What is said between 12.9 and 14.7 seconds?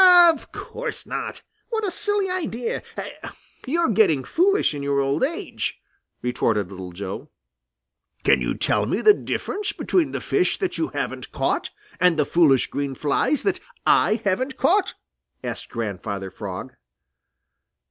flies that I haven't